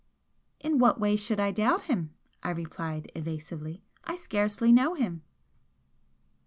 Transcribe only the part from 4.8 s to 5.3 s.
him!"